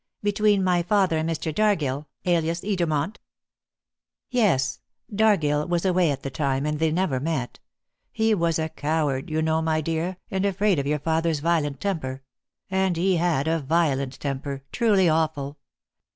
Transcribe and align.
"Between 0.23 0.63
my 0.63 0.81
father 0.81 1.19
and 1.19 1.29
Mr. 1.29 1.53
Dargill, 1.53 2.07
alias 2.25 2.61
Edermont?" 2.61 3.17
"Yes. 4.31 4.79
Dargill 5.13 5.67
was 5.67 5.85
away 5.85 6.09
at 6.09 6.23
the 6.23 6.31
time, 6.31 6.65
and 6.65 6.79
they 6.79 6.89
never 6.91 7.19
met. 7.19 7.59
He 8.11 8.33
was 8.33 8.57
a 8.57 8.69
coward, 8.69 9.29
you 9.29 9.43
know, 9.43 9.61
my 9.61 9.79
dear, 9.79 10.17
and 10.31 10.43
afraid 10.43 10.79
of 10.79 10.87
your 10.87 10.97
father's 10.97 11.39
violent 11.39 11.79
temper 11.79 12.23
and 12.71 12.97
he 12.97 13.17
had 13.17 13.47
a 13.47 13.59
violent 13.59 14.19
temper, 14.19 14.63
truly 14.71 15.07
awful. 15.07 15.59